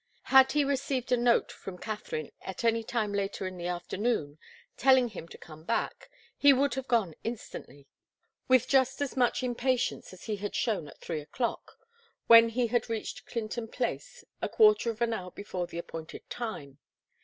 Had 0.33 0.53
he 0.53 0.63
received 0.63 1.11
a 1.11 1.15
note 1.15 1.51
from 1.51 1.77
Katharine 1.77 2.31
at 2.41 2.63
any 2.63 2.83
time 2.83 3.13
later 3.13 3.45
in 3.45 3.55
the 3.57 3.67
afternoon, 3.67 4.39
telling 4.75 5.09
him 5.09 5.27
to 5.27 5.37
come 5.37 5.63
back, 5.63 6.09
he 6.35 6.53
would 6.53 6.73
have 6.73 6.87
gone 6.87 7.13
instantly, 7.23 7.85
with 8.47 8.67
just 8.67 8.99
as 8.99 9.15
much 9.15 9.43
impatience 9.43 10.11
as 10.11 10.23
he 10.23 10.37
had 10.37 10.55
shown 10.55 10.87
at 10.87 10.97
three 10.97 11.21
o'clock, 11.21 11.77
when 12.25 12.49
he 12.49 12.65
had 12.65 12.89
reached 12.89 13.27
Clinton 13.27 13.67
Place 13.67 14.23
a 14.41 14.49
quarter 14.49 14.89
of 14.89 15.01
an 15.03 15.13
hour 15.13 15.29
before 15.29 15.67
the 15.67 15.77
appointed 15.77 16.27
time. 16.31 16.79